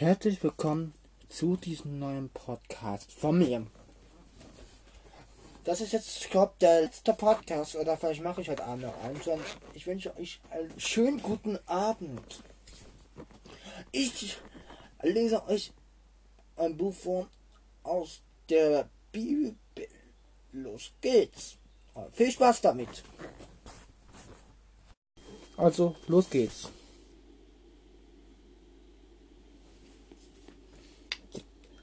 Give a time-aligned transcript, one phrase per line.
[0.00, 0.94] Herzlich willkommen
[1.28, 3.66] zu diesem neuen Podcast von mir.
[5.64, 9.04] Das ist jetzt, ich glaube, der letzte Podcast oder vielleicht mache ich heute Abend noch
[9.04, 9.20] einen.
[9.20, 9.44] Sondern
[9.74, 12.42] ich wünsche euch einen schönen guten Abend.
[13.92, 14.38] Ich
[15.02, 15.70] lese euch
[16.56, 17.28] ein Buch vor
[17.82, 19.54] aus der Bibel.
[20.52, 21.58] Los geht's.
[22.12, 23.04] Viel Spaß damit.
[25.58, 26.70] Also, los geht's.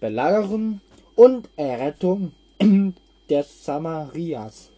[0.00, 0.80] Belagerung
[1.16, 2.32] und Errettung
[3.30, 4.70] der Samarias.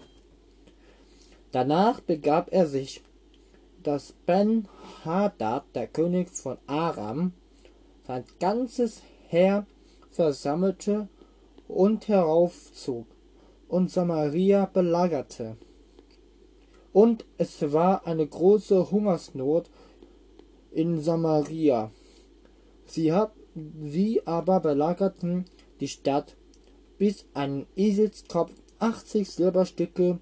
[1.52, 3.02] Danach begab er sich,
[3.82, 7.32] dass Ben-Hadad, der König von Aram,
[8.06, 9.66] sein ganzes Heer
[10.10, 11.08] versammelte
[11.68, 13.06] und heraufzog
[13.68, 15.56] und Samaria belagerte.
[16.92, 19.70] Und es war eine große Hungersnot
[20.72, 21.90] in Samaria.
[22.86, 23.32] Sie, hat,
[23.82, 25.44] sie aber belagerten
[25.80, 26.36] die Stadt,
[26.98, 30.18] bis ein Eselskopf achtzig Silberstücke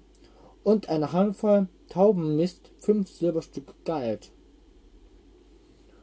[0.63, 4.31] und eine Handvoll Taubenmist fünf Silberstücke galt.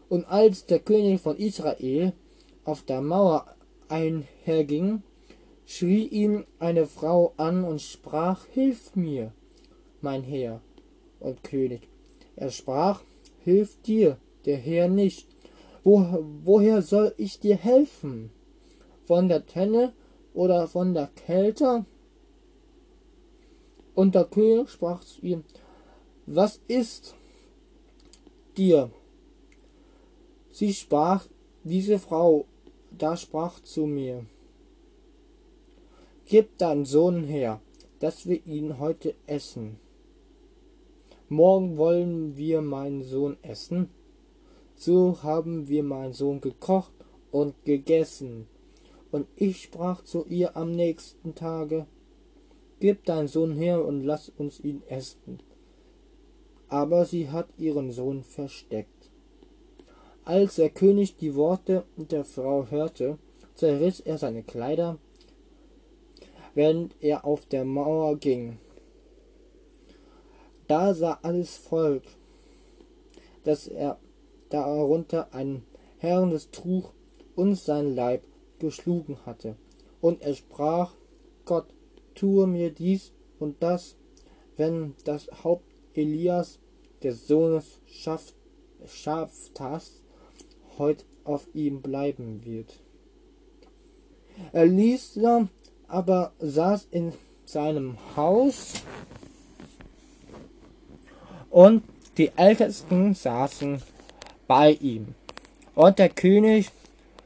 [0.08, 2.12] Und als der König von Israel
[2.64, 3.56] auf der Mauer
[3.88, 5.02] einherging,
[5.64, 9.32] schrie ihn eine Frau an und sprach, Hilf mir,
[10.00, 10.60] mein Herr
[11.20, 11.88] und König.
[12.36, 13.02] Er sprach,
[13.44, 15.28] Hilf dir, der Herr nicht.
[15.86, 16.04] Wo,
[16.42, 18.30] woher soll ich dir helfen?
[19.04, 19.92] Von der Tenne
[20.34, 21.84] oder von der Kälte?
[23.94, 25.44] Und der König sprach zu ihm,
[26.26, 27.14] Was ist
[28.56, 28.90] dir?
[30.50, 31.28] Sie sprach,
[31.62, 32.46] diese Frau,
[32.90, 34.26] da sprach zu mir,
[36.24, 37.60] Gib deinen Sohn her,
[38.00, 39.78] dass wir ihn heute essen.
[41.28, 43.88] Morgen wollen wir meinen Sohn essen.
[44.76, 46.92] So haben wir meinen Sohn gekocht
[47.30, 48.46] und gegessen.
[49.10, 51.86] Und ich sprach zu ihr am nächsten Tage,
[52.78, 55.40] Gib deinen Sohn her und lass uns ihn essen.
[56.68, 59.10] Aber sie hat ihren Sohn versteckt.
[60.24, 63.16] Als der König die Worte der Frau hörte,
[63.54, 64.98] zerriss er seine Kleider
[66.56, 68.58] während er auf der Mauer ging.
[70.66, 72.02] Da sah alles Volk,
[73.44, 73.98] dass er
[74.50, 75.62] darunter ein
[75.98, 76.92] herrendes Tuch
[77.34, 78.22] und sein Leib
[78.58, 79.56] geschlugen hatte.
[80.00, 80.92] Und er sprach,
[81.44, 81.66] Gott,
[82.14, 83.96] tue mir dies und das,
[84.56, 85.64] wenn das Haupt
[85.94, 86.58] Elias,
[87.02, 87.80] des Sohnes
[88.86, 89.92] Schaftas,
[90.78, 92.80] heut auf ihm bleiben wird.
[94.52, 95.18] Er ließ
[95.88, 97.12] aber saß in
[97.44, 98.74] seinem Haus
[101.50, 101.82] und
[102.18, 103.82] die Ältesten saßen
[104.46, 105.14] bei ihm.
[105.74, 106.70] Und der König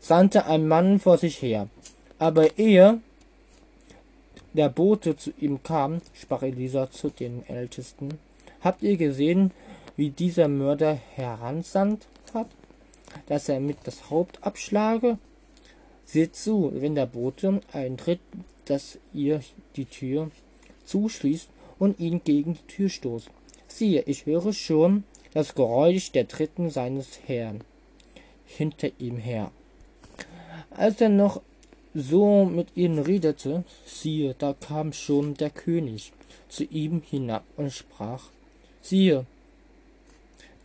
[0.00, 1.68] sandte einen Mann vor sich her.
[2.18, 3.00] Aber ehe
[4.52, 8.18] der Bote zu ihm kam, sprach Elisa zu den Ältesten,
[8.62, 9.52] Habt ihr gesehen,
[9.96, 12.48] wie dieser Mörder heransandt hat,
[13.26, 15.18] dass er mit das Haupt abschlage?
[16.04, 18.20] Seht zu, wenn der Bote eintritt,
[18.66, 19.40] dass ihr
[19.76, 20.30] die Tür
[20.84, 21.48] zuschließt
[21.78, 23.30] und ihn gegen die Tür stoßt.
[23.68, 27.62] Siehe, ich höre schon das Geräusch der Tritten seines Herrn
[28.46, 29.50] hinter ihm her.
[30.70, 31.40] Als er noch
[31.94, 36.12] so mit ihnen redete, siehe, da kam schon der König
[36.48, 38.24] zu ihm hinab und sprach,
[38.82, 39.26] siehe,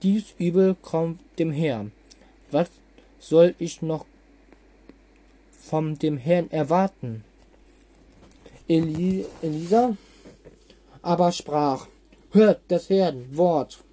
[0.03, 1.91] dies Übel kommt dem Herrn.
[2.51, 2.69] Was
[3.19, 4.05] soll ich noch
[5.51, 7.23] von dem Herrn erwarten?
[8.67, 9.95] Eli Elisa
[11.01, 11.87] aber sprach,
[12.31, 13.84] hört des Herrn Wort.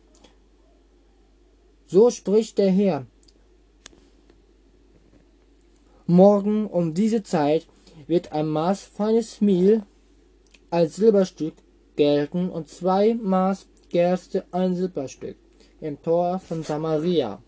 [1.92, 3.06] So spricht der Herr.
[6.06, 7.66] Morgen um diese Zeit
[8.06, 9.82] wird ein Maß feines Mehl
[10.70, 11.52] als Silberstück
[11.96, 15.36] gelten und zwei Maß Gerste ein Silberstück
[15.82, 17.42] im Tor von Samaria.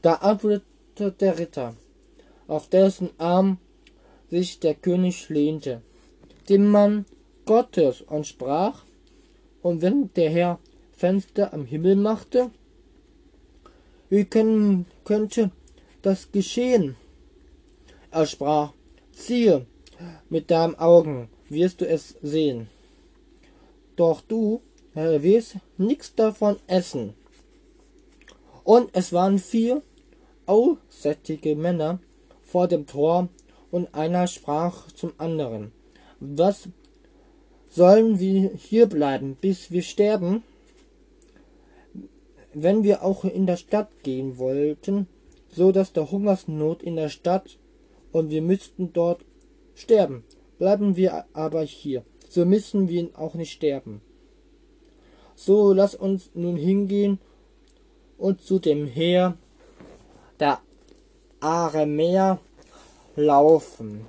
[0.00, 1.76] Da antwortete der Ritter,
[2.46, 3.58] auf dessen Arm
[4.30, 5.82] sich der König lehnte,
[6.48, 7.04] dem Mann
[7.44, 8.82] Gottes und sprach,
[9.60, 10.58] und wenn der Herr
[10.92, 12.50] Fenster am Himmel machte,
[14.08, 15.50] wie können, könnte
[16.02, 16.96] das geschehen?
[18.10, 18.72] Er sprach,
[19.12, 19.66] siehe,
[20.28, 22.68] mit deinen Augen wirst du es sehen.
[23.96, 24.60] Doch du
[24.94, 27.14] äh, wirst nichts davon essen.
[28.64, 29.82] Und es waren vier
[30.46, 32.00] aussättige Männer
[32.42, 33.28] vor dem Tor
[33.70, 35.72] und einer sprach zum anderen,
[36.20, 36.68] was
[37.68, 40.44] sollen wir hier bleiben, bis wir sterben?
[42.54, 45.08] Wenn wir auch in der Stadt gehen wollten,
[45.50, 47.58] so dass der Hungersnot in der Stadt
[48.12, 49.24] und wir müssten dort
[49.74, 50.24] sterben.
[50.58, 54.00] Bleiben wir aber hier, so müssen wir auch nicht sterben.
[55.34, 57.18] So lass uns nun hingehen
[58.18, 59.36] und zu dem Heer
[60.38, 60.60] der
[61.40, 62.38] Aramäer
[63.16, 64.06] laufen.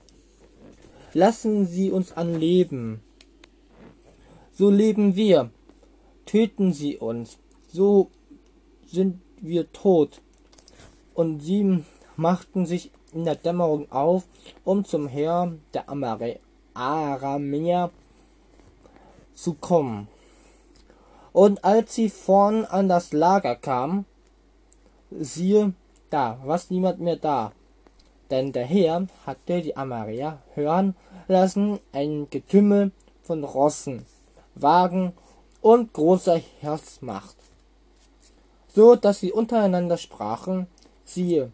[1.13, 3.01] Lassen Sie uns anleben.
[4.53, 5.49] So leben wir.
[6.25, 7.37] Töten Sie uns.
[7.67, 8.09] So
[8.87, 10.21] sind wir tot.
[11.13, 11.83] Und sie
[12.15, 14.25] machten sich in der Dämmerung auf,
[14.63, 15.85] um zum Heer der
[16.73, 17.91] Aramäer
[19.33, 20.07] zu kommen.
[21.31, 24.05] Und als sie vorn an das Lager kamen,
[25.11, 25.73] siehe,
[26.09, 27.51] da war niemand mehr da.
[28.31, 30.95] Denn der Herr hatte die Amaria hören
[31.27, 32.91] lassen, ein Getümmel
[33.23, 34.05] von Rossen,
[34.55, 35.13] Wagen
[35.61, 37.35] und großer Heersmacht,
[38.75, 40.67] so dass sie untereinander sprachen,
[41.05, 41.51] siehe,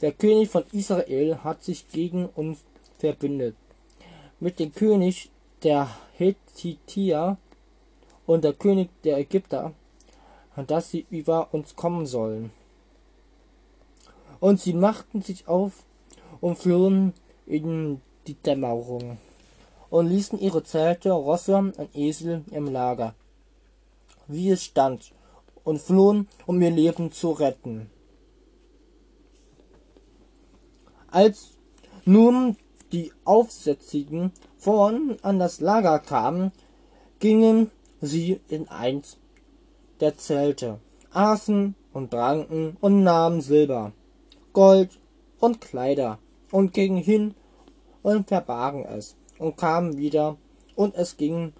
[0.00, 2.58] der König von Israel hat sich gegen uns
[2.98, 3.54] verbündet,
[4.40, 5.30] mit dem König
[5.62, 5.88] der
[6.18, 7.38] Hethitier
[8.26, 9.72] und der König der Ägypter,
[10.66, 12.50] dass sie über uns kommen sollen.
[14.40, 15.84] Und sie machten sich auf
[16.40, 17.14] und flohen
[17.46, 19.18] in die Dämmerung
[19.90, 23.14] und ließen ihre Zelte, Rosse und Esel im Lager,
[24.26, 25.12] wie es stand,
[25.66, 27.90] und flohen, um ihr Leben zu retten.
[31.10, 31.58] Als
[32.04, 32.56] nun
[32.92, 36.52] die Aufsätzigen vorn an das Lager kamen,
[37.18, 39.18] gingen sie in eins
[39.98, 40.78] der Zelte,
[41.10, 43.92] aßen und tranken und nahmen Silber,
[44.52, 44.90] Gold
[45.40, 46.20] und Kleider
[46.52, 47.34] und gingen hin
[48.04, 50.36] und verbargen es und kamen wieder
[50.76, 51.54] und es ging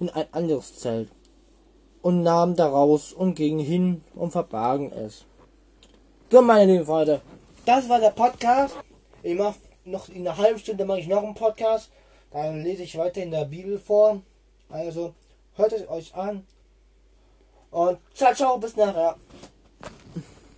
[0.00, 1.10] in ein anderes Zelt
[2.02, 5.24] und nahmen daraus und gingen hin und verbargen es.
[6.30, 7.20] So, meine lieben Freunde,
[7.64, 8.74] das war der Podcast.
[9.22, 11.90] Ich mache noch in einer halben Stunde mache ich noch einen Podcast.
[12.30, 14.20] Dann lese ich weiter in der Bibel vor.
[14.68, 15.14] Also
[15.54, 16.46] Hört es euch an.
[17.70, 19.16] Und ciao, ciao, bis nachher.